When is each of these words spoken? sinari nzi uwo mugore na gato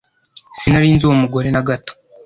sinari 0.59 0.95
nzi 0.95 1.05
uwo 1.05 1.15
mugore 1.21 1.47
na 1.51 1.61
gato 1.67 1.93